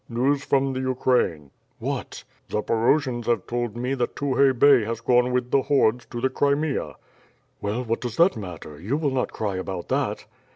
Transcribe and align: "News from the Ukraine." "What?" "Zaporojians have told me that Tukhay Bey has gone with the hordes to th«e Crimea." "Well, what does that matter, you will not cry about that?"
"News 0.09 0.43
from 0.43 0.73
the 0.73 0.79
Ukraine." 0.79 1.51
"What?" 1.77 2.23
"Zaporojians 2.49 3.27
have 3.27 3.45
told 3.45 3.77
me 3.77 3.93
that 3.93 4.15
Tukhay 4.15 4.57
Bey 4.57 4.83
has 4.83 4.99
gone 4.99 5.31
with 5.31 5.51
the 5.51 5.61
hordes 5.61 6.07
to 6.07 6.19
th«e 6.19 6.29
Crimea." 6.33 6.95
"Well, 7.61 7.83
what 7.83 8.01
does 8.01 8.17
that 8.17 8.35
matter, 8.35 8.81
you 8.81 8.97
will 8.97 9.11
not 9.11 9.31
cry 9.31 9.57
about 9.57 9.89
that?" 9.89 10.25